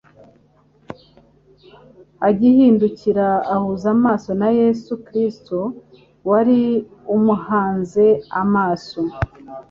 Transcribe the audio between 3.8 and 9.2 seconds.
amaso na Yesu Kristo wari umuhanze amaso.